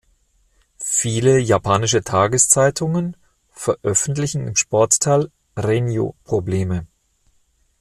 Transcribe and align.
Viele 0.79 1.37
japanische 1.37 2.01
Tageszeitungen 2.01 3.15
veröffentlichen 3.51 4.47
im 4.47 4.55
Sportteil 4.55 5.29
Renju-Probleme. 5.55 6.87